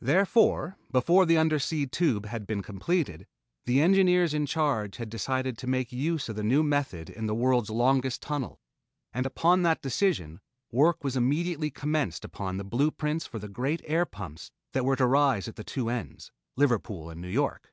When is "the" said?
1.26-1.38, 3.66-3.80, 6.34-6.42, 7.26-7.36, 12.56-12.64, 13.38-13.46, 15.54-15.62